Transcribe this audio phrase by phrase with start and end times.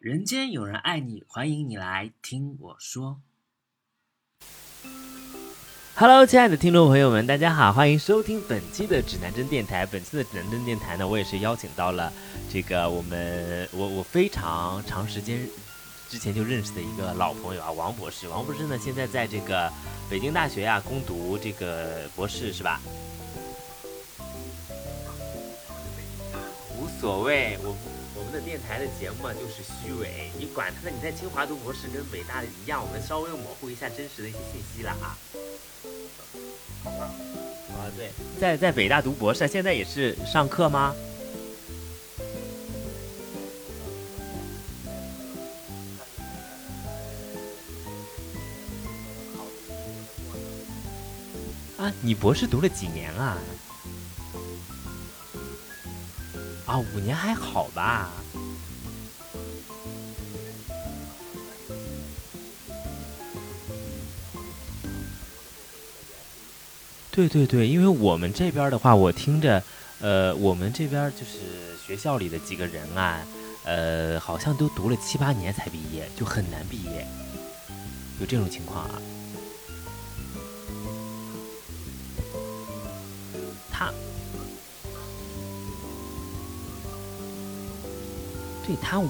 [0.00, 3.20] 人间有人爱你，欢迎你来听我说。
[5.94, 9.84] Hello，亲爱的听众朋友们，大家好，欢迎收听本期的指南针电台。
[9.84, 12.10] 本期的指南针电台呢，我也是邀请到了
[12.50, 15.46] 这个我们我我非常长时间
[16.08, 18.26] 之前就认识的一个老朋友啊，王博士。
[18.26, 19.70] 王博士呢，现在在这个
[20.08, 22.80] 北京大学呀攻读这个博士，是吧？
[26.78, 27.99] 无所谓，我我
[28.30, 30.94] 们的电台的节目就是虚伪，你管他呢？
[30.94, 35.18] 你在清华读博士跟北大的一样，我们稍微模糊一下真实的一些信息了啊。
[36.84, 40.94] 啊，对，在在北大读博士，现在也是上课吗？
[51.78, 53.36] 啊，你博士读了几年啊？
[56.70, 58.08] 啊，五年还好吧？
[67.10, 69.60] 对对对，因为我们这边的话，我听着，
[70.00, 73.20] 呃，我们这边就是学校里的几个人啊，
[73.64, 77.04] 呃，好像都读了七八年才毕业，就很难毕业，
[78.20, 79.02] 有这种情况啊。
[88.70, 89.00] 对他，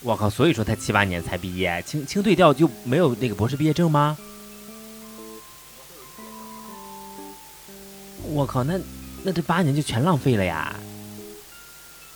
[0.00, 0.28] 我靠！
[0.28, 4.18] 所以说他七八年才毕业，清清退掉就没有那个博士毕业证吗？
[8.24, 8.64] 我靠！
[8.64, 8.76] 那
[9.22, 10.74] 那这八年就全浪费了呀！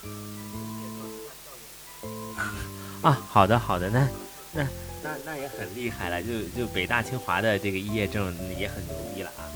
[3.01, 4.05] 啊，好的好的，那
[4.51, 4.67] 那
[5.01, 9.47] 那那也很厉害了，就就北大清华的这个毕业证也很牛逼了啊！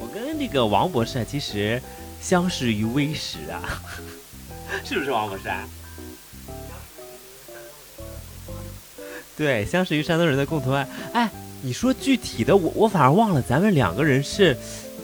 [0.00, 1.80] 我跟这个王博士其实
[2.20, 3.82] 相识于微时啊，
[4.84, 5.48] 是不是王博士？
[5.48, 5.68] 啊？
[9.36, 10.86] 对，相识于山东人的共同爱。
[11.12, 11.30] 哎，
[11.62, 14.56] 你说具体的，我我反而忘了，咱们两个人是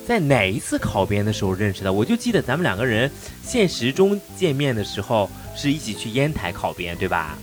[0.06, 1.92] 在哪一次考编的时候认识的？
[1.92, 3.10] 我就记得咱们两个人
[3.42, 7.36] 现实中见面的时候是一起去烟台考编，对吧？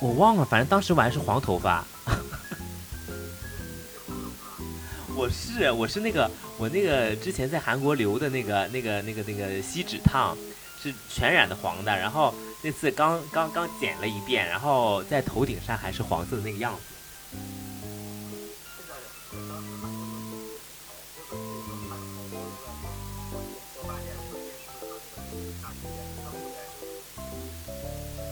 [0.00, 1.82] 我忘了，反正当时我还是黄头发。
[5.24, 10.36] 我是我是那个我那个之前在韩国留的那个那个那个那个锡纸烫。
[10.82, 16.82] 是全染的黄的，然后那次刚刚刚剪了一遍，然后在头顶上还是黄色的那个样子。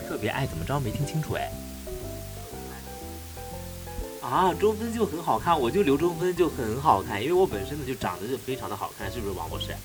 [0.07, 0.79] 特别爱怎么着？
[0.79, 1.51] 没听清楚哎。
[4.23, 9.75] 啊，中分就很好看，我就留中分就很好看，因为我本身呢就长得就非常的好看，是不是王博士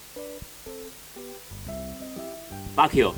[2.77, 3.13] ？Fuck you！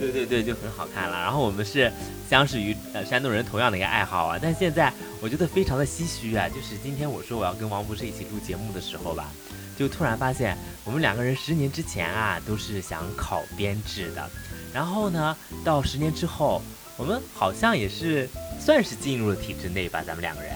[0.00, 1.16] 对对对，就很好看了。
[1.20, 1.92] 然后我们是
[2.28, 9.30] 相识于呃山东人同样的一个爱好啊，但现在我觉得非常的唏嘘啊，就是今天我说我要跟王博士一起录节目的时候吧，
[9.78, 14.28] 就突然发现我们两个人十年之前啊都是想考编制的，
[14.74, 16.60] 然后呢到十年之后，
[16.96, 18.28] 我们好像也是
[18.60, 20.52] 算是进入了体制内吧，咱们两个人。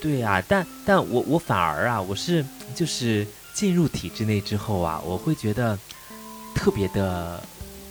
[0.00, 3.24] 对呀，但但我我反而啊，我是就是
[3.54, 5.78] 进入体制内之后啊，我会觉得
[6.54, 7.40] 特别的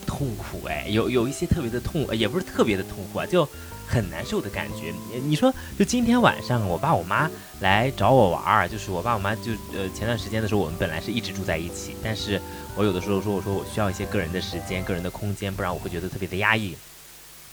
[0.06, 3.48] 痛苦哎，有有一些特别的痛，也不是特别的痛苦啊，就
[3.88, 4.94] 很难受的感觉。
[5.24, 12.42] 你说，就今天晚上我爸我妈来找我玩儿，就是我爸我妈就呃前段时间的时候，我们本来是一直住在一起，但是
[12.76, 16.76] 我有的时候说我说我需要一些个人的时间、个人的空间，不然我会觉得特别的压抑。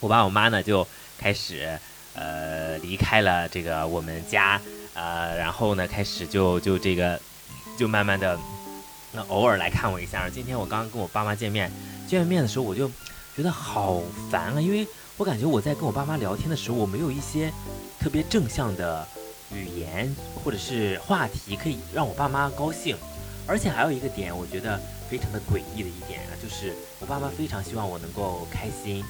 [0.01, 0.87] 我爸我妈呢就
[1.19, 1.79] 开始。
[2.15, 4.61] 呃，离开了这个我们家，
[4.93, 7.21] 呃，然后呢，开始就就这个，
[7.79, 8.37] 就慢慢的，
[9.13, 10.29] 那偶尔来看我一下。
[10.29, 11.71] 今天我刚刚跟我爸妈见面，
[12.09, 12.91] 见面的时候我就
[13.37, 14.85] 觉得好烦啊，因为
[15.17, 17.53] 我感觉我在跟我爸妈聊天的时候，我没有一些
[18.01, 19.07] 特别正向的
[19.53, 20.13] 语言
[20.43, 22.97] 或者是话题可以让我爸妈高兴。
[23.47, 29.05] 而且还有一个点，我觉得非常的诡异的一点啊，就是我爸妈非常希望我能够开心。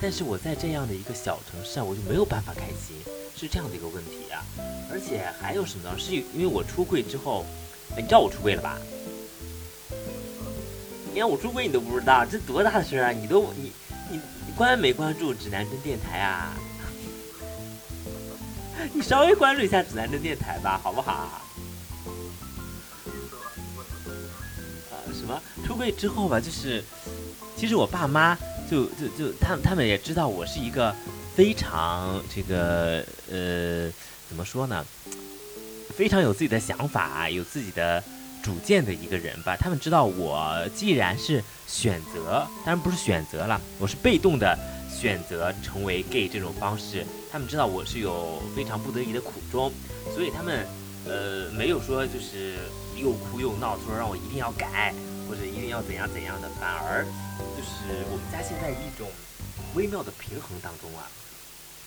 [0.00, 2.96] 但是我在这样的一个小城市啊，我就没有办法开心，
[3.36, 4.44] 是这样的一个问题啊。
[4.92, 5.98] 而且还有什么呢？
[5.98, 7.44] 是因为我出柜之后，
[7.96, 8.78] 你知道我出柜了吧？
[11.14, 13.10] 连我出柜你都不知道，这多大的事儿啊！
[13.10, 13.72] 你都你
[14.10, 16.54] 你你关没关注指南针电台啊？
[18.94, 21.42] 你稍微关注一下指南针电台吧，好不好？
[25.28, 26.82] 么出柜之后吧，就是
[27.56, 28.36] 其实我爸妈。
[28.70, 30.94] 就就就他他们也知道我是一个
[31.34, 33.90] 非常这个呃
[34.28, 34.84] 怎么说呢，
[35.96, 38.04] 非常有自己的想法、有自己的
[38.42, 39.56] 主见的一个人吧。
[39.58, 44.54] 他们知道我既然是选择，当然不是选择了，我是被动的
[44.94, 47.06] 选择成为 gay 这种方式。
[47.32, 49.72] 他们知道我是有非常不得已的苦衷，
[50.14, 50.66] 所以他们
[51.06, 52.56] 呃没有说就是
[53.00, 54.92] 又哭又闹，说让我一定要改。
[55.28, 57.04] 或者一定要怎样怎样的，反而
[57.56, 59.08] 就是我们家现在一种
[59.74, 61.06] 微妙的平衡当中啊，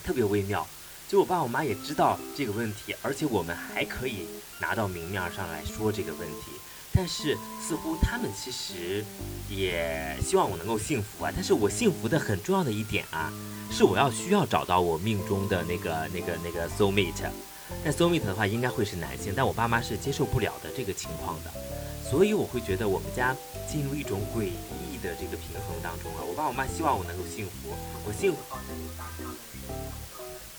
[0.03, 0.67] 特别微妙。
[1.07, 4.27] 就我爸我妈也知道这个问题，而且我们还可以
[4.59, 6.51] 拿到明面上来说这个问题。
[6.93, 9.03] 但是似乎他们其实
[9.49, 11.31] 也希望我能够幸福啊。
[11.33, 13.31] 但是我幸福的很重要的一点啊，
[13.71, 17.29] 是我要需要找到我命中的那个那个那个 soul mate。
[17.83, 21.51] 那 soul mate 的话应该会是男性，但我爸妈是接受不了的这个情况的。
[22.11, 23.33] 所以我会觉得我们家
[23.71, 26.21] 进入一种诡异的这个平衡当中了。
[26.27, 27.71] 我爸我妈希望我能够幸福，
[28.05, 28.39] 我幸福。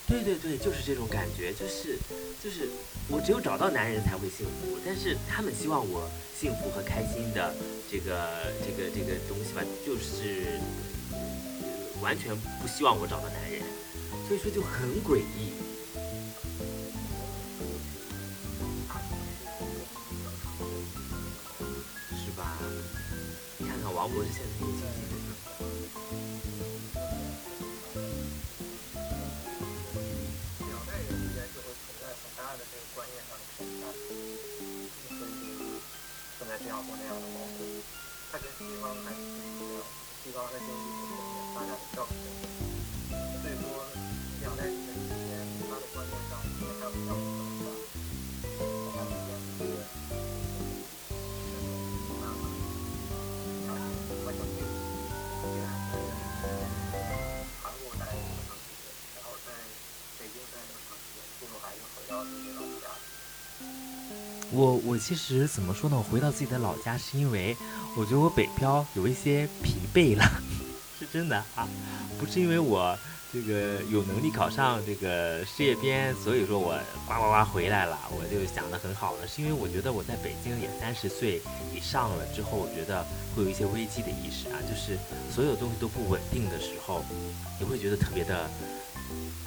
[0.08, 1.98] 对对对，就是这种感觉，就是
[2.42, 2.70] 就是
[3.08, 7.54] 我只有找到男人才会幸福，但是他们希望我幸福和开心的
[7.90, 10.58] 这个这个这个东西吧，就是
[12.00, 13.60] 完全不希望我找到男人，
[14.26, 15.52] 所以说就很诡异。
[24.12, 25.72] 王博士现在年轻几岁？
[30.68, 35.32] 两代人之间就会存在很大的这个观念上的偏差，所以
[36.38, 37.64] 现在这样或那样的矛盾。
[38.30, 39.80] 他跟西方还是不一样，
[40.22, 43.64] 西方在经济层面大家的正确，所以说
[44.42, 44.76] 两代人
[64.54, 65.96] 我我其实怎么说呢？
[65.96, 67.56] 我回到自己的老家是因为
[67.96, 70.22] 我觉得我北漂有一些疲惫了，
[71.00, 71.66] 是真的啊，
[72.20, 72.94] 不是因为我
[73.32, 76.78] 这个有能力考上这个事业编，所以说我
[77.08, 81.40] 呱呱呱回来了，我就想的很好了，是因为我觉得我在北京也三十岁
[81.74, 83.02] 以上了之后，我觉得
[83.34, 84.98] 会有一些危机的意识啊，就是
[85.34, 87.02] 所有东西都不稳定的时候，
[87.58, 88.50] 你会觉得特别的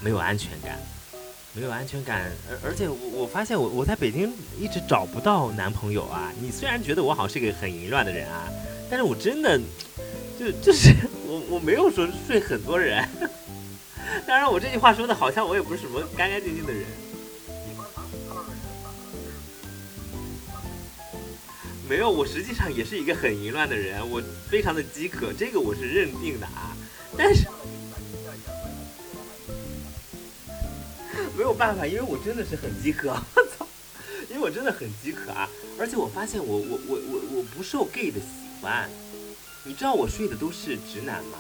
[0.02, 0.80] 没有安全感。
[1.56, 4.30] 没有安全感，而而且我我发现我我在北京
[4.60, 6.30] 一直找不到男朋友啊。
[6.42, 8.50] 你虽然觉得我好像是个很淫乱的人啊，
[8.90, 9.58] 但是我真的
[10.38, 10.94] 就就是
[11.26, 13.08] 我我没有说睡很多人。
[14.28, 16.84] 当然我这句话说的好像我也不是什么干干净净的人。
[21.88, 26.76] 没有，我实际上也是一个很淫乱的人，我非常的饥渴，这个我是认定的啊。
[27.18, 27.48] 但是。
[31.36, 33.68] 没有办法，因为我真的是很饥渴， 我操！
[34.30, 35.50] 因为我真的很饥渴啊！
[35.78, 38.26] 而且我发现我我我我我不受 gay 的喜
[38.62, 38.90] 欢，
[39.64, 41.38] 你知道我睡的都是直男吗？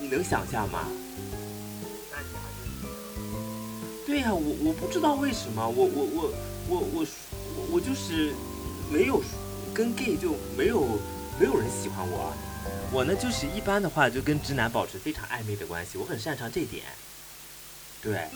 [0.00, 0.88] 你能想象吗？
[4.06, 6.32] 对呀，我我不知道为什么，我我我
[6.68, 7.06] 我我
[7.72, 8.34] 我就是
[8.92, 9.20] 没有
[9.72, 11.00] 跟 gay 就没有
[11.40, 12.32] 没有人喜欢我。
[12.94, 16.84] 我呢，就是一般的话，就跟直男保持非常暧昧的关系，我很擅长这点。
[18.00, 18.28] 对，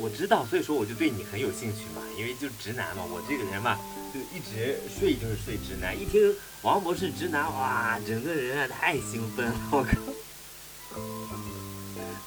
[0.00, 3.78] 我知道，所以说我就对你很有兴趣嘛，因为就直男嘛，我这个人嘛，
[4.14, 9.92] 就一直睡就是睡直男，一听王博士直男，哇，整个人啊太兴奋了， 我靠，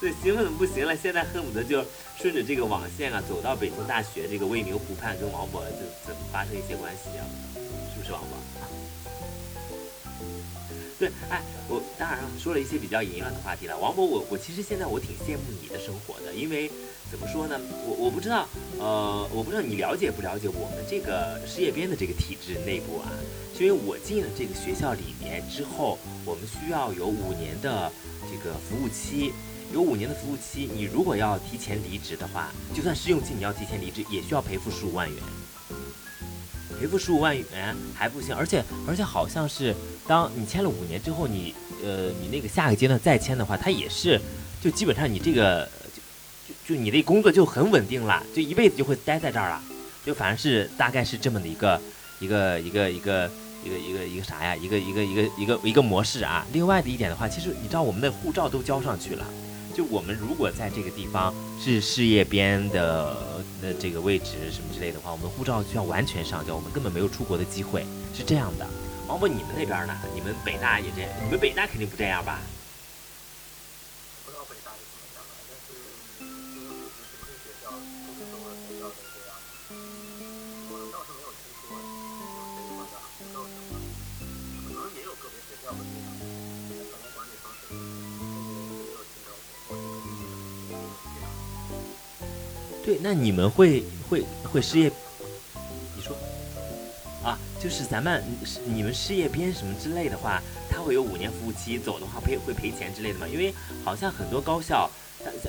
[0.00, 1.84] 对，兴奋的不行了，现在恨不得就
[2.16, 7.26] 顺着这个网线啊，走到北京大学这个未名湖畔，跟王博就怎么发生一些关系啊？
[7.92, 8.38] 是不是王博？
[11.02, 13.76] 对，哎，我当然说了一些比较淫乱的话题了。
[13.76, 16.70] 王博，我我其实现在我挺羡慕你的生活的，因为
[17.10, 18.46] 怎么说呢，我我不知道，
[18.78, 23.10] 呃，我不知道你了解不了解我们这个事业编的这个体制内部啊？
[23.58, 27.90] 是因为我进了这个学校里面之后，我们需要有五年的
[28.30, 29.32] 这个服务期，
[29.74, 35.18] 有五年的服务期，你如果要提前离职的话，就算试用期你要提前离职，也需要赔付十五万元。
[36.82, 39.72] 赔付十五万元还不行，而且而且好像是，
[40.04, 44.20] 当你签了五年之后，你呃你那个下个阶段再签的话，它也是，
[44.60, 49.62] 就基本上你这个就就就你的工作就很稳定了，就一辈子就会待在这儿了，
[50.04, 51.80] 就反正是大概是这么的一个
[52.18, 53.30] 一个一个一个
[53.64, 56.44] 一个一个一个啥呀，一个一个一个一个一个模式啊。
[56.52, 59.24] 另外的一点的话，其实你知道我们的护照都交上去了，
[59.74, 63.16] 就我们如果在这个地方是事业编的。
[63.62, 68.66] 的这个位置什么之类的话，我们护照需要完全上交，我们根本没有出国的机会，是这样的。
[69.06, 69.96] 王博，你们那边呢？
[70.12, 71.10] 你们北大也这样？
[71.24, 72.40] 你们北大肯定不这样吧？
[93.00, 94.90] 那你们会会会失业？
[95.96, 96.16] 你说
[97.22, 98.22] 啊，就是咱们
[98.66, 103.28] 你们事业编什么之类的话，它会有五年服务期，走的话赔会赔钱之类的嘛？
[103.28, 104.90] 因为好像很多高校，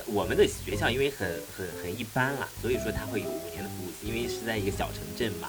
[0.06, 5.48] 我们的学校因为很很很一般啦，所以说它会有五年的服务期，因为是在一个小城镇嘛，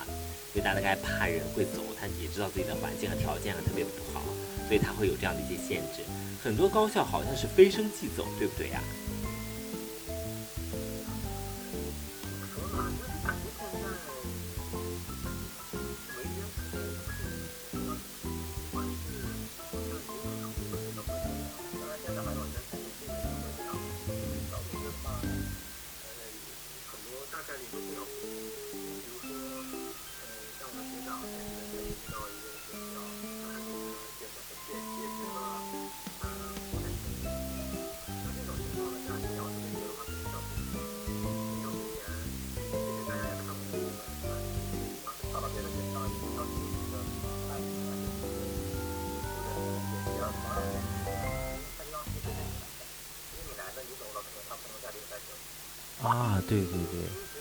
[0.52, 4.22] 所以大概怕人会走，他也知道自己的环境和条件啊特别不好，
[4.68, 6.02] 所以他会有这样的一些限制。
[6.44, 8.82] 很多高校好像是非升即走，对不对呀？
[56.04, 57.35] 啊，对对对。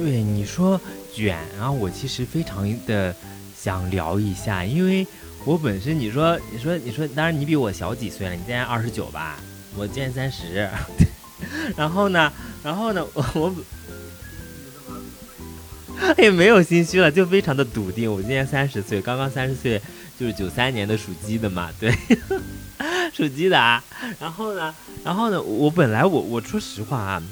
[0.00, 0.80] 对你说
[1.14, 3.14] 卷啊，我其实非常的
[3.54, 5.06] 想聊一下，因为
[5.44, 9.38] 我本身你说你说你说，当然你比我小几岁了，你今年二十九吧，
[9.76, 10.66] 我今年三十，
[11.76, 12.32] 然后呢，
[12.64, 13.54] 然后呢，我我
[16.16, 19.78] 也没有心虚了，就非常的笃定，我今年三十岁，刚刚三十岁，
[20.18, 21.94] 就是九三年的属鸡的嘛，对，
[23.12, 23.84] 属鸡的啊，
[24.18, 27.22] 然后呢，然后呢，我本来我我说实话啊。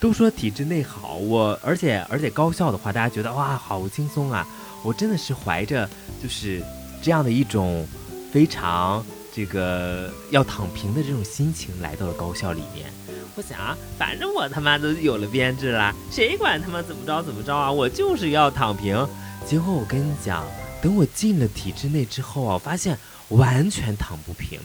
[0.00, 4.46] 都说体制内好，我而且而且高校的话，大家觉得哇好轻松啊！
[4.82, 5.88] 我真的是怀着
[6.22, 6.62] 就是
[7.02, 7.86] 这样的一种
[8.32, 12.90] 非常这个要躺平的这种心情来到了高校里面。
[13.36, 17.70] 我想，反正我他妈都有了编制啦，谁管他妈怎么着怎么着啊？
[17.70, 19.06] 我就是要躺平。
[19.46, 20.46] 结果我跟你讲，
[20.80, 24.58] 等我进了体制内之后啊，我发现完全躺不平。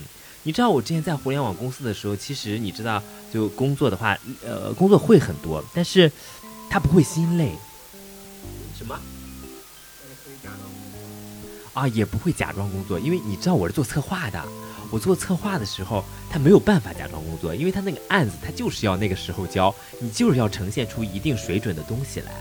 [0.46, 3.02] 你知道我之前在互联网公司的时候，其实你知道，
[3.34, 6.12] 就工作的话，呃，工作会很多，但是
[6.70, 7.52] 他不会心累。
[8.78, 8.96] 什么？
[11.74, 14.40] 啊，也不会假装工作，因为你知道我是做策划的，
[14.92, 22.32] 我做策划的时候，他没有办法假装工作，因为他那个案子他就是要那个时候交，你就是要呈现出一定水准的东西来，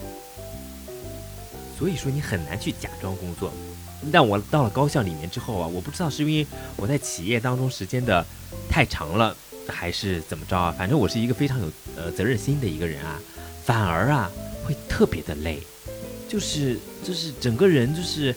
[1.78, 3.50] 所以说你很难去假装工作。
[4.12, 6.46] 但我到了高校里面之后啊，我不知道是因为
[6.76, 8.24] 我在企业当中时间的
[8.68, 9.36] 太长了，
[9.68, 10.74] 还是怎么着啊？
[10.76, 13.18] 反正我是一个非常有呃责任心的一个人啊，
[13.64, 14.30] 反而啊
[14.64, 15.60] 会特别的累，
[16.28, 18.34] 就是就是整个人就是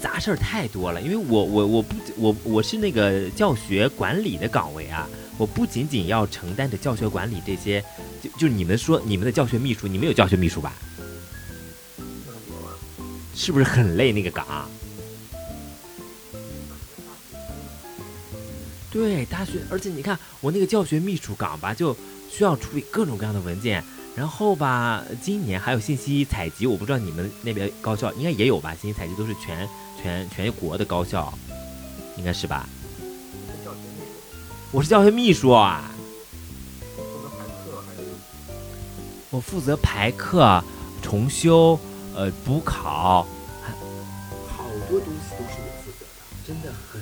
[0.00, 1.00] 杂事儿太多了。
[1.00, 7.84] 因为我我我不我我是那个教学管理的岗位啊，我不仅仅要承担着教学管理这些，
[8.22, 10.74] 就就你们说你们的教学秘书，你们有教学秘书吧？
[13.32, 14.68] 是不是很累那个岗啊？
[18.90, 21.96] 对，大学，而且你看我那个教学秘书岗吧，就
[22.28, 23.84] 需要处理各种各样的文件，
[24.16, 28.74] 然后吧，今年还有信息采集，我不知道你们那边高校应该也有吧？
[28.74, 29.68] 信息采集都是全
[30.02, 31.32] 全全国的高校，
[32.16, 32.68] 应该是吧？
[33.64, 34.10] 教学秘书，
[34.72, 35.92] 我是教学秘书啊，
[36.96, 38.08] 负责排课还是？
[39.30, 40.64] 我负责排课、
[41.00, 41.78] 重修、
[42.16, 43.24] 呃补考，
[44.48, 47.00] 好多东西都是我负责的，真的很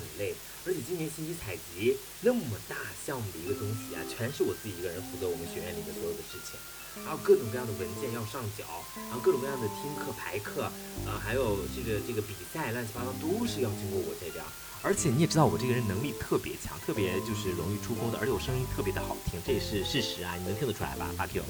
[1.09, 6.59] 信息采集那么大项目的一个东西啊，全是我自己一个人负责我们学院里的所有的事情，
[7.05, 8.65] 还有各种各样的文件要上缴，
[9.09, 10.71] 然后各种各样的听课排课，
[11.07, 14.45] 呃，还有这个这个比赛乱七八糟都是要经过我这边，
[14.83, 21.09] 而且你也知道我这个人能力特别强，特别就是容易出风的，而且我声音特别的好听，这也是事实啊， 你能听得出来吧？
[21.17, 21.43] 八 Q。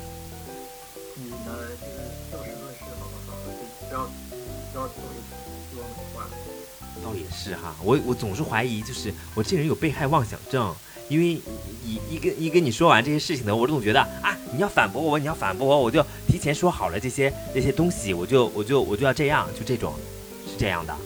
[1.18, 1.98] 你的这个
[2.30, 3.34] 就事论事好不好？
[3.88, 4.06] 不要
[4.72, 5.82] 不要走一多
[6.14, 6.17] 话。
[7.02, 10.74] 倒也是哈，我我总是怀疑，就是我这人有被害妄想症，
[11.08, 11.40] 因为
[11.84, 19.94] 一一跟一跟你说完这些事情呢，我总觉得啊，你要反驳我，你要反驳我，我就提前说好了这些这些东西，我就我就我就要这样，就这种，
[20.46, 20.96] 是这样的。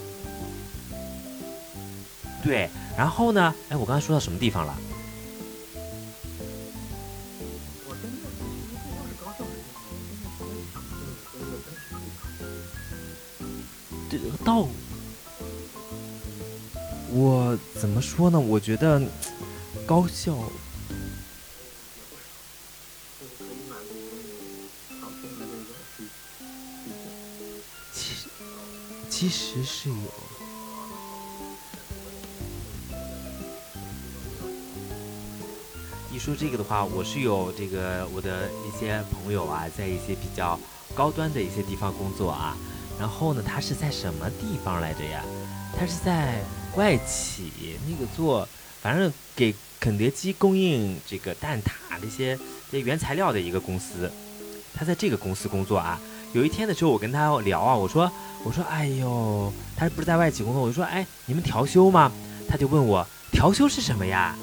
[2.44, 2.68] 对，
[2.98, 3.54] 然后呢？
[3.68, 4.76] 哎，我刚才说到什么地方了？
[18.14, 18.38] 说呢？
[18.38, 19.00] 我觉得
[19.86, 20.36] 高校
[27.94, 28.28] 其实
[29.08, 29.94] 其实是有。
[36.12, 40.60] 一说这个的话，我是有这个我的一些朋友啊，在一些比较
[40.94, 42.54] 高端的一些地方工作啊。
[43.00, 45.24] 然后呢，他是在什么地方来着呀？
[45.74, 46.44] 他是在。
[46.76, 47.52] 外企
[47.86, 48.48] 那个做，
[48.80, 52.38] 反正给肯德基供应这个蛋挞这些
[52.70, 54.10] 这原材料的一个公司，
[54.74, 56.00] 他在这个公司工作啊。
[56.32, 58.10] 有一天的时候，我跟他聊啊，我说
[58.42, 62.10] 我说哎呦，他不是在外企工作，我就说哎，你们调休吗？
[62.48, 64.34] 他就问我调休是什么呀？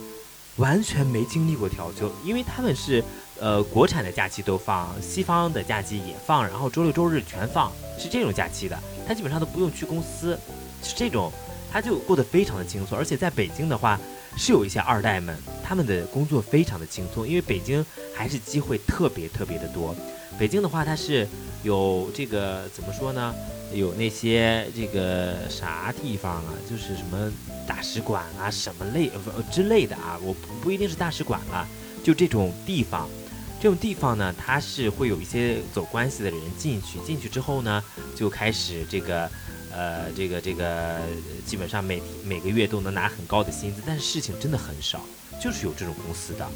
[0.58, 3.04] 完全没经历过调休，因为他们是
[3.40, 10.40] 呃国产的假期都放，西方的假期也放，然后周六周日全放，是这种假期的，他基本上都不用去公司，
[10.84, 11.32] 是这种。
[11.72, 14.00] 他就过得非常的轻松，而且在北京的话，
[14.36, 17.86] 是有一些二代们，他们的工作非常的轻松，因为北京
[18.16, 19.96] 还是机会特别特别的多。
[20.38, 21.28] 北京的话，它是
[21.64, 23.36] 有这个怎么说呢？
[23.72, 26.54] 有那些这个啥地方啊？
[26.68, 27.32] 就是什么
[27.68, 30.18] 大使馆啊，什么类呃之类的啊？
[30.24, 31.68] 我不不一定是大使馆了，
[32.04, 33.08] 就这种地方，
[33.62, 37.84] 这种地方呢，它是会有一些走关系的人进去，进去之后呢，
[38.16, 39.30] 就开始这个。
[39.72, 40.98] 呃，这个这个
[41.46, 45.02] 基本上每每个月都能拿很高的薪资，但是事情真的很少，
[45.42, 46.50] 就是有这种公司的。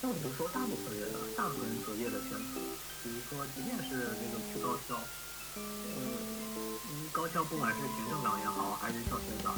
[0.00, 2.60] 那我就说大部分人啊，大部分人择业的选择，
[3.02, 5.00] 比如说，即便是那个去高校，
[5.56, 9.56] 嗯，高校不管是行政岗也好，还是教学岗，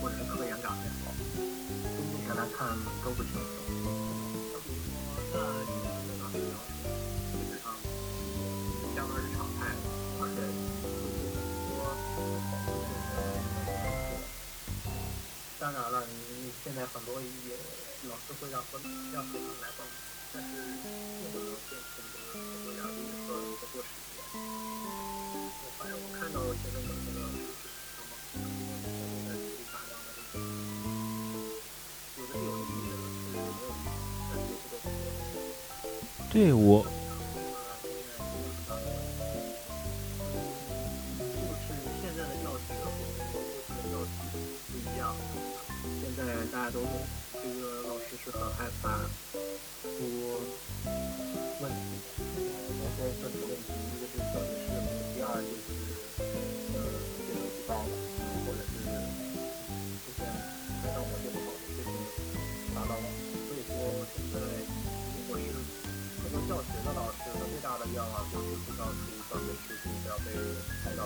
[0.00, 4.25] 或者是科研岗也好，目前来看都不轻松。
[15.66, 17.26] 当然了，你现在很多也
[18.08, 18.78] 老师会让和
[19.12, 19.84] 让学生来帮，
[20.32, 22.94] 但是并不能变成这个工作压力
[23.26, 24.22] 和工作时间。
[24.30, 27.18] 我反正我看到学生们这个
[27.98, 30.38] 帮忙，现在提大量的这个，
[32.14, 32.94] 有的有意义的，
[33.34, 33.90] 有的没有意义，
[34.30, 34.86] 但是这个工
[35.34, 35.34] 作。
[36.30, 36.86] 对我。
[63.02, 63.72] 所以说
[64.14, 65.44] 现在如果是
[66.22, 70.30] 很多教学的老师，最大的愿望就是不要出教学事故，不要被
[70.84, 71.04] 开到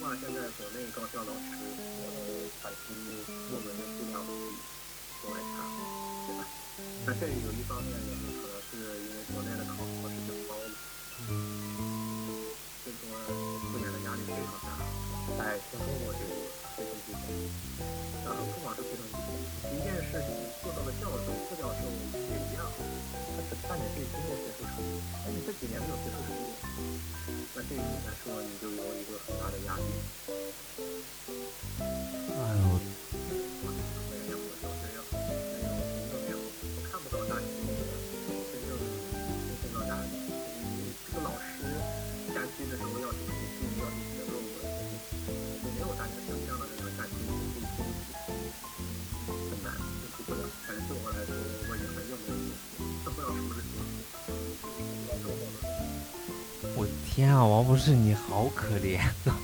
[0.00, 2.08] 话，现在国内高校老师呃
[2.56, 4.32] 产出论文的数量比
[5.20, 5.60] 国外差，
[6.24, 6.48] 对吧？
[7.04, 10.72] 那这有一方面原因，可能是因为国内的考核是较高的，
[12.80, 13.12] 所以说
[13.68, 14.72] 复研的压力非常大。
[15.36, 16.32] 在听说过这个
[16.74, 17.28] 推送机构，
[18.24, 19.28] 然后不光是推送机构，
[19.68, 21.84] 即便是你做到了教授、副教授
[22.16, 22.64] 也一样，
[23.36, 24.96] 他只看你最新的学术成果，
[25.28, 26.48] 哎，你这几年没有学术成果。
[27.54, 29.82] 那对于你来说，你就有一个很大的压力。
[57.20, 59.36] 天啊，王博士你好可怜啊！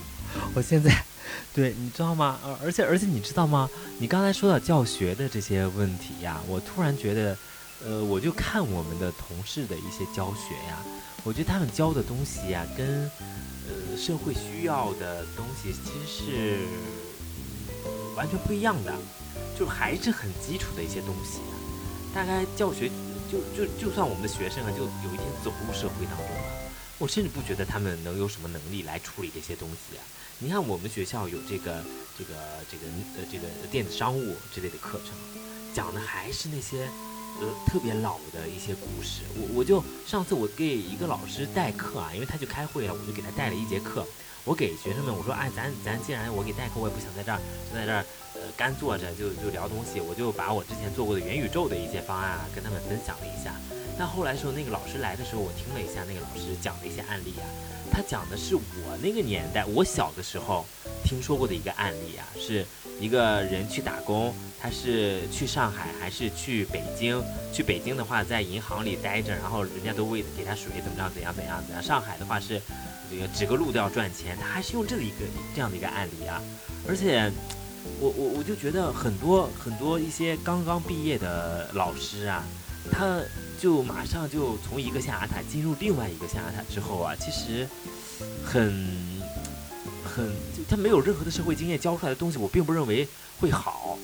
[0.55, 1.05] 我现在，
[1.53, 2.39] 对，你知道吗？
[2.43, 3.69] 而而且而且你知道吗？
[3.99, 7.37] 你刚才说到教学的这些问题呀，我突然觉得，
[7.85, 10.79] 呃，我就看我们的同事的一些教学呀，
[11.23, 13.07] 我觉得他们教的东西呀，跟
[13.69, 16.57] 呃社会需要的东西其实是
[18.15, 18.91] 完全不一样的，
[19.55, 21.41] 就还是很基础的一些东西。
[22.11, 22.89] 大概教学
[23.31, 26.25] 就就就算我们的学生啊，就有一天走入社会当中，
[26.99, 30.03] 我甚至不觉得他们能有什么能力来处理这些东西啊。
[30.39, 31.83] 你看我们学校有这个
[32.17, 32.33] 这个
[32.71, 32.85] 这个
[33.17, 35.13] 呃这个电子商务之类的课程，
[35.73, 36.87] 讲的还是那些
[37.39, 39.21] 呃特别老的一些故事。
[39.35, 44.05] 我我就上次我给一个老师代课啊，因为他就开会了，我就给他带了一节课。
[44.43, 53.53] 我给学生们我说，哎，咱咱既然我给代课，我也不想在这儿就在这儿呃干坐着就就聊东西，我就把我之前做过的元宇宙的一些方案啊跟他们分享了一下。
[53.97, 57.45] 但后来时候，那个老师来的时候，我听了一下那个老师讲的一些案例啊，
[57.91, 60.65] 他讲的是我那个年代我小的时候
[61.03, 62.65] 听说过的一个案例啊，是
[62.99, 67.23] 一个人去打工，他是去上海还是去北京？
[67.51, 71.83] 去北京的话，在银行里待着，然后人家都为给他水怎么着怎样怎样怎样。
[71.83, 72.61] 上海的话是。
[73.09, 75.15] 这个指个路都要赚钱，他还是用这一个
[75.55, 76.43] 这样的一个案例啊，
[76.85, 77.31] 而且
[78.01, 82.43] 我我我就觉得很多很多一些刚刚毕业的老师啊，
[82.91, 83.21] 他
[83.59, 87.67] 就马上就从一个象牙塔进入另外一个象牙塔之后啊，其实
[88.43, 88.85] 很
[90.03, 90.31] 很
[90.69, 93.07] 他没有任何的社会经验教出来的东西，我并不认为
[93.39, 93.97] 会好，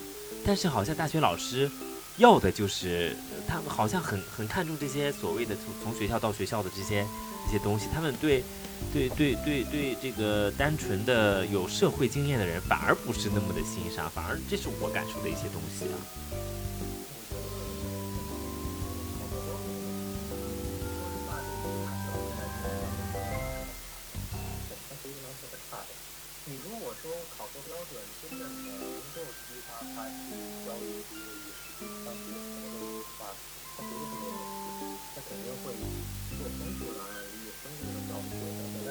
[0.45, 1.69] 但是好像大学老师
[2.17, 3.15] 要的就是
[3.47, 7.05] 他们好像很很看重这些所谓的从从学校到学校的这些
[7.45, 8.43] 这些东西，他们对。
[8.91, 15.95] 对对对对，这个单纯的有社会经验的人反而不是那么的欣赏，反而这是我感受的一些东西啊。
[27.89, 28.67] 准真的能
[29.13, 30.31] 够激发他去
[30.63, 33.31] 交一些意识，当学生的话，
[33.75, 34.43] 他绝对是没有问
[34.79, 35.75] 题，他肯定会
[36.37, 38.31] 做丰富的案例，丰富的教学。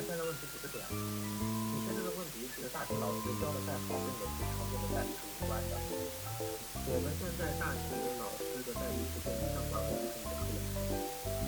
[0.02, 5.72] 现在问题不是这样，你现在的问题是大学老师教的再好，用的是常见的待遇是无关的。
[6.84, 11.41] 我们现在大学老师的待遇是跟相关的是你的科研，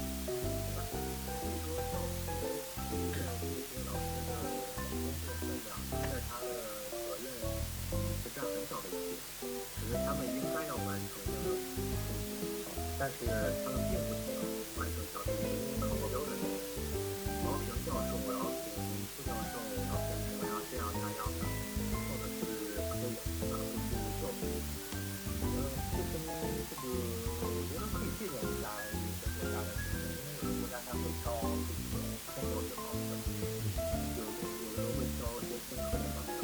[13.05, 14.33] 但是他们并不能
[14.81, 16.33] 完成小学因为考核标准
[17.45, 18.41] 毛平教授我要。
[19.21, 22.49] 教授要变成要这样那样的，或者是
[22.81, 24.49] 科研，而不是教学。
[25.37, 26.17] 呃，这跟
[26.65, 26.89] 这个
[27.45, 32.01] 我觉得可以借鉴一下有些国家的经验，因为有的国家他会招这个
[32.33, 33.21] 偏教学方面的，
[34.17, 36.41] 有的有的会招一些偏科的方面，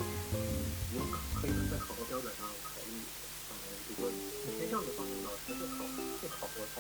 [0.93, 3.01] 有可可以在考核标准上考虑，
[3.49, 4.13] 嗯，这个
[4.61, 5.40] 偏教学方面的老师会考会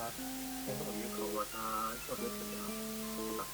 [0.01, 0.09] 他
[0.65, 2.65] 偏重于考核他教学质量。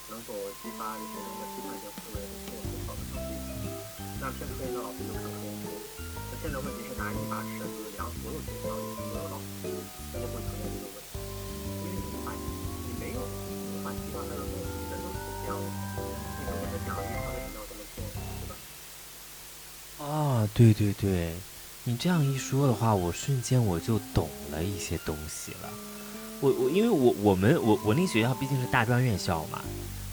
[0.09, 0.32] 能否
[0.62, 3.35] 激发一些人的批判性思维和自我思考的能力？
[4.22, 5.66] 那偏科研的老师就看科研多。
[6.30, 9.66] 那现在问题是拿一把尺子量所有学校里所有老师，
[10.14, 11.18] 真的会出现这个问题？
[11.82, 15.66] 因为你无法，你没有无法激发他的动机，人都是这样的。
[15.66, 18.54] 你如果是奖励他为什么要这么做，对吧？
[20.06, 21.35] 啊，对对对，
[21.82, 25.68] 你这样一说的话，我瞬间我就懂了一些东西了。
[26.40, 29.61] 我我因为我我们我我那学校毕竟是大专院校嘛，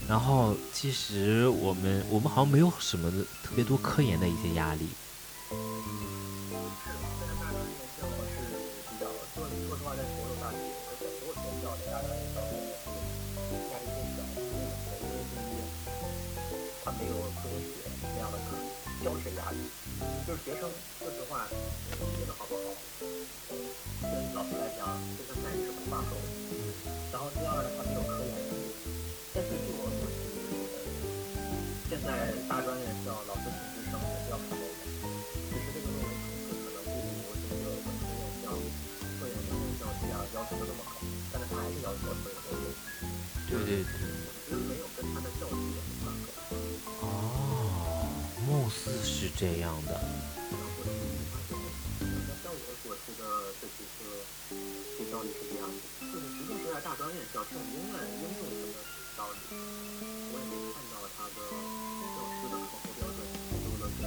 [0.08, 4.88] 然后其实我们我们好像没有什么特别多科研的一些压力。
[43.66, 44.04] 对对对。
[44.48, 45.28] 其实没有跟他的。
[45.40, 45.56] 教学
[46.04, 46.26] 挂钩。
[47.02, 47.08] 哦，
[48.48, 49.92] 貌似是这样的。
[55.12, 58.74] 道理是这样子，就是即便是在大专院校，这种应该应用什么
[59.16, 64.02] 道理，我也没看到他的教师的考核标准太多的跟，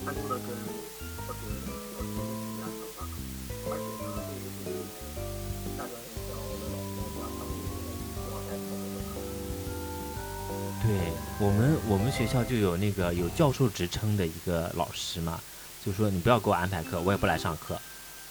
[0.00, 3.04] 太多的跟特别教师的评价相反，
[3.68, 4.16] 而且呢，
[10.82, 10.90] 对
[11.38, 15.40] 我们，我们学校就有那个有教授职称的一个老师嘛，
[15.84, 17.78] 就说你不要给我安排课，我也不来上课。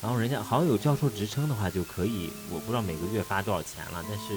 [0.01, 4.33] 然后人家好像有教授职称的话就可以，我不知道每个月发多少钱了，但是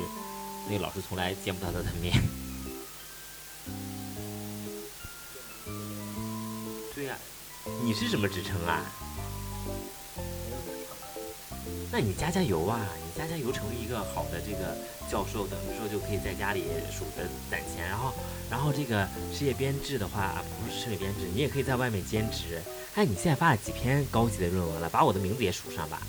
[0.68, 2.12] 那个老师从来见不到他的面。
[6.94, 7.16] 对呀，
[7.82, 8.82] 你是什么职称啊？
[11.92, 12.81] 那你加加油啊！
[13.05, 14.76] 你加加油，成为一个好的这个
[15.11, 18.12] 教授，等于说就可以在家里数着攒钱，然后，
[18.48, 22.62] 然后这个事业编制的话，不是事业编制，你也可以在外面兼职。
[22.94, 24.88] 哎，你现在发了几篇高级的论文了？
[24.88, 26.00] 把我的名字也数上吧。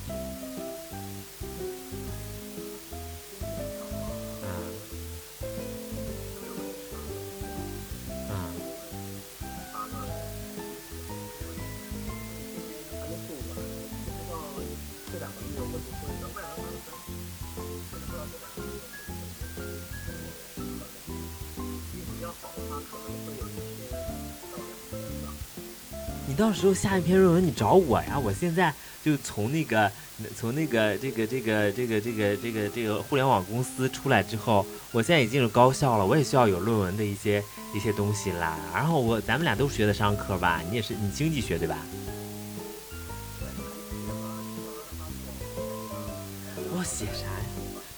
[26.61, 28.71] 之后下一篇论文你找我呀，我现在
[29.03, 29.91] 就从那个
[30.37, 37.43] 从那个这个这个这个这个这个这个互联网公司出来之后，我现在已经是高校了，我也需要有论文的一些
[37.73, 38.59] 一些东西啦。
[38.71, 41.79] 然后我咱们俩都学的商科吧，你也是你经济学对吧？
[46.77, 47.45] 我写啥呀？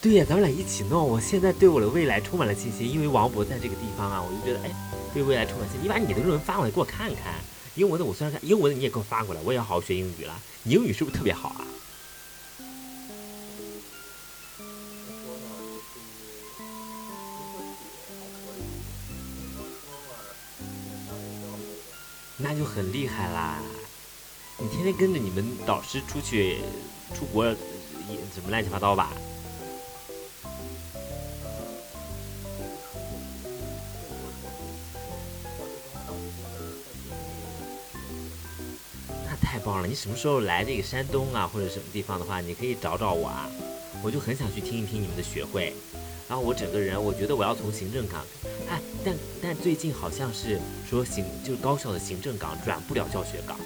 [0.01, 1.05] 对呀，咱们俩一起弄。
[1.05, 4.73] 我现在对我的未来充满了信心，因为王博在这个地方啊，我就觉得哎，
[5.13, 5.83] 对未来充满信心。
[5.83, 7.33] 你把你的论文发过来给我看看。
[7.75, 10.39] 英文的我虽然看英文的你也给我发过来，我也要好好学英语了。
[10.63, 11.65] 你英语是不是特别好啊？
[22.37, 23.59] 那就很厉害啦！
[24.59, 26.59] 你天天跟着你们导师出去
[27.15, 27.55] 出国，也
[28.35, 29.11] 怎么乱七八糟吧？
[39.63, 39.87] 棒了！
[39.87, 43.49] 你什么时候来这个山东啊，或者什么地方的话，你可以找找我啊。
[44.03, 45.73] 我就很想去听一听你们的学会。
[46.27, 48.25] 然后我整个人，我觉得我要从行政岗，
[48.69, 53.57] 哎，但但最近好像是说行，就高校的行政岗转不了教学岗。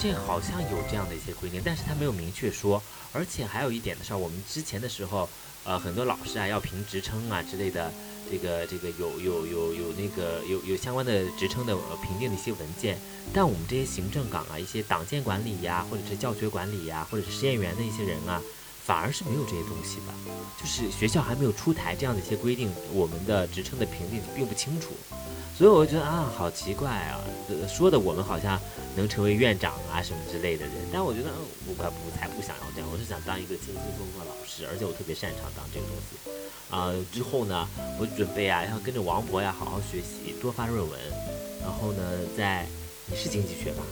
[0.00, 2.82] 这好像有这样的一些规定，但是他没有明确说。
[3.12, 5.28] 而且还有一点的是，我们之前的时候，
[5.62, 7.92] 呃，很多老师啊要评职称啊之类的，
[8.30, 12.98] 这个这个有有有有那个有有相关的职称的评定的一些文件。
[13.34, 18.40] 但我们这些行政岗啊，一些党建管理呀，或者是教学管理呀，或者是实验员的一些人啊，
[18.82, 20.14] 反而是没有这些东西的，
[20.58, 24.92] 就是学校还没有出台这样的一些规定，我们的职称的评定并不清楚。
[25.58, 27.20] 所以我就觉得啊，好奇怪啊！
[27.68, 28.58] 说的我们好像
[28.96, 31.30] 能成为院长啊什么之类的人，但我觉得
[31.66, 36.18] 我不不才不想要这样，我是想当一个轻轻松松的老师，而且我特别擅长当这个东西。
[36.70, 41.00] 啊，之后呢，我准备啊要跟着王博呀好好学习，多发论文。
[41.60, 42.02] 然后呢，
[42.36, 42.66] 在
[43.06, 43.82] 你是经济学吧？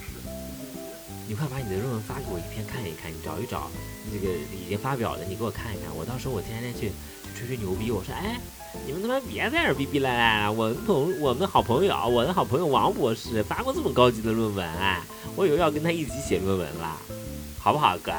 [0.00, 0.12] 是
[1.28, 3.70] 你快把你的论文发给我一篇看一看，你找一找
[4.10, 5.94] 这个已经发表的，你给我看一看。
[5.94, 6.92] 我到时候我天天去
[7.36, 8.40] 吹吹牛逼，我说哎。
[8.86, 10.52] 你们他妈别在这逼逼赖赖了！
[10.52, 14.66] 我同我们好朋友，我的好朋友王博士发过这么高级的论文，
[15.36, 16.96] 我以为要跟他一起写论文了，
[17.58, 18.12] 好不好，哥？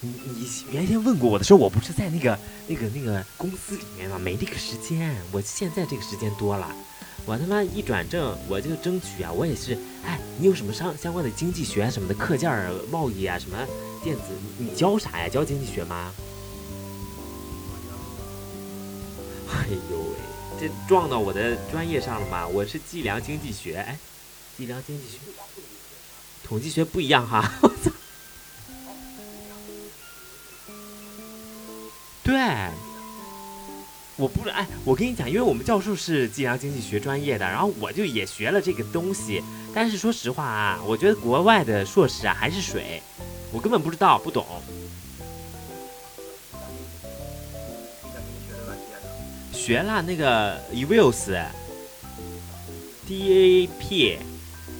[0.00, 4.18] 你你原先问过我的时候，我不是在那个那个那个公司里面吗？
[4.18, 6.68] 没这个时间，我现在这个时间多了。
[7.24, 9.32] 我他妈一转正，我就争取啊！
[9.32, 13.56] 我也是，哎，你有什么相相关的经济学啊什么的课件儿、贸易啊，什么
[14.02, 14.22] 电子，
[14.58, 15.28] 你教啥呀？
[15.28, 16.12] 教经济学吗？
[19.48, 20.16] 哎呦喂，
[20.60, 22.46] 这撞到我的专业上了吗？
[22.46, 23.96] 我是计量经济学，哎，
[24.56, 25.18] 计量经济学，
[26.42, 27.52] 统计学不一样哈！
[27.62, 27.90] 我操，
[32.24, 32.34] 对。
[34.16, 39.42] 我不是哎，我跟你讲，因为我们教授是计量经济学专业的，然后我就也学了这个东西。
[39.74, 43.02] 但是说实话啊，我觉得国外的硕士啊还是水，
[43.52, 44.46] 我根本不知道不懂。
[49.52, 51.44] 学了那个 EVILS、
[53.08, 54.18] DAP，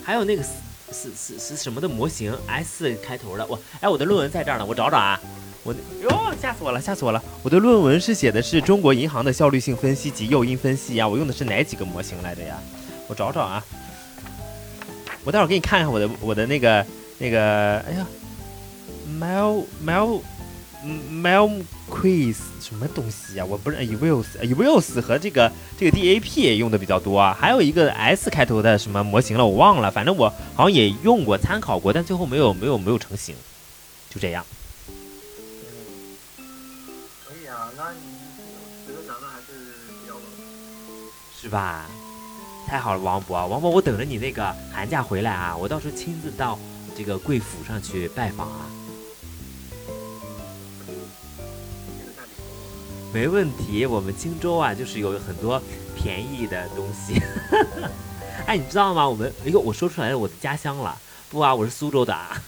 [0.02, 3.46] 还有那个是是是什么的模型 S 开头的。
[3.46, 5.20] 我哎，我的论文在这儿呢，我找找啊。
[5.64, 7.22] 我哟，吓死我了，吓死我了！
[7.44, 11.06] 我的论文是写的是中国银行的效率性分析及诱因分析呀。
[11.06, 12.58] 我用的是哪几个模型来的呀？
[13.06, 13.64] 我找找啊。
[15.22, 16.84] 我待会儿给你看看我的我的那个
[17.18, 18.04] 那个，哎呀
[19.20, 20.20] ，Mel Mel
[21.10, 23.44] Mel Quiz 什么东西啊？
[23.44, 33.34] 我不是 Evils Evils 和这个这个 DAP 用的比较多啊，还有一个 S 开头的什么模型了，我忘了，反正我好像也用过参考过，但最后没有没有没有成型，
[34.10, 34.44] 就这样。
[34.88, 36.44] 嗯，
[37.24, 37.98] 可以啊，那你
[38.86, 39.52] 觉得咱们还是
[39.88, 40.14] 比较。
[41.40, 41.86] 是吧？
[42.66, 46.58] 太好了，王博，王博，我等着你那个寒假回来啊，我到时候亲自到
[46.96, 48.66] 这个贵府上去拜访啊。
[53.12, 55.62] 没问题，我们荆州啊，就是有很多
[55.94, 57.20] 便宜的东西。
[58.46, 59.08] 哎，你知道吗？
[59.08, 60.98] 我们哎呦，我说出来了我的家乡了。
[61.30, 62.42] 不啊，我是苏州的啊。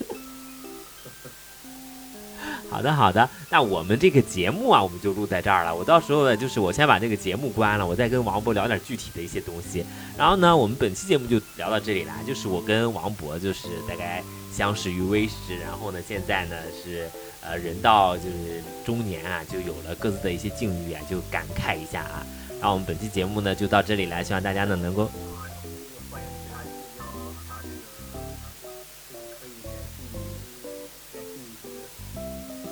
[2.70, 5.74] 好的，好的，那我们这个节目啊，我们就录在这儿了。
[5.74, 9.82] 我到时候呢，就是我先把这个节目关了，我再跟王博聊点具体的一些东西。
[10.18, 12.16] 然后呢，我们本期节目就聊到这里啦。
[12.26, 14.22] 就是我跟王博就是大概
[14.52, 17.08] 相识于微时，然后呢，现在呢是
[17.48, 22.26] 呃人到就是中年啊，就有了各自的一些境遇啊，就感慨一下啊。
[22.60, 25.10] 然后我们本期节目呢就到这里来，希望大家呢能够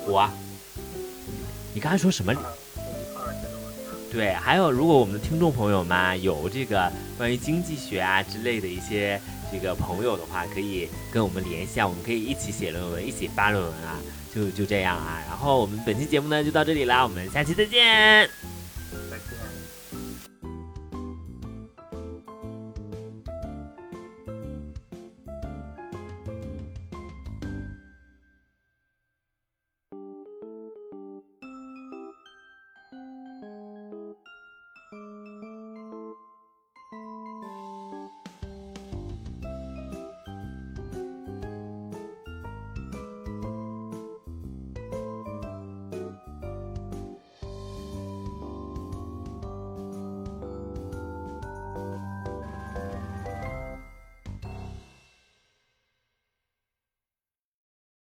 [0.07, 0.33] 我啊，
[1.73, 2.35] 你刚才说什么？
[4.13, 9.21] 对，还有如果我们的听众朋友们有这个关于经济学啊之类的一些
[9.53, 13.99] 这个朋友的话，可以跟我们联系啊，我们可以一起写论文，一起发论文啊，
[14.37, 15.25] 就就这样啊。
[15.27, 18.29] 然后我们本期节目呢就到这里啦，我们下期再见。